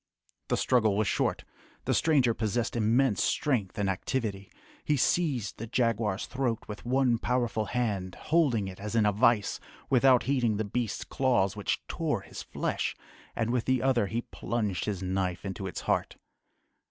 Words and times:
The 0.47 0.57
struggle 0.57 0.97
was 0.97 1.07
short. 1.07 1.43
The 1.85 1.93
stranger 1.93 2.33
possessed 2.33 2.75
immense 2.75 3.23
strength 3.23 3.77
and 3.77 3.87
activity. 3.87 4.51
He 4.83 4.97
seized 4.97 5.59
the 5.59 5.67
jaguar's 5.67 6.25
throat 6.25 6.63
with 6.67 6.87
one 6.87 7.19
powerful 7.19 7.65
hand, 7.65 8.15
holding 8.15 8.67
it 8.67 8.79
as 8.79 8.95
in 8.95 9.05
a 9.05 9.11
vice, 9.11 9.59
without 9.91 10.23
heeding 10.23 10.57
the 10.57 10.65
beast's 10.65 11.03
claws 11.03 11.55
which 11.55 11.85
tore 11.87 12.21
his 12.21 12.41
flesh, 12.41 12.95
and 13.35 13.51
with 13.51 13.65
the 13.65 13.83
other 13.83 14.07
he 14.07 14.23
plunged 14.23 14.85
his 14.85 15.03
knife 15.03 15.45
into 15.45 15.67
its 15.67 15.81
heart. 15.81 16.17